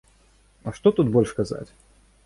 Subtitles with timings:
[0.67, 1.67] А што тут больш казаць?